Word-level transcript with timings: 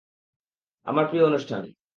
আমার 0.85 1.05
প্রিয় 1.07 1.25
অনুষ্ঠান। 1.25 1.63